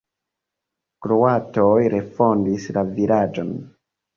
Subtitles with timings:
[1.05, 3.57] Kroatoj refondis la vilaĝon.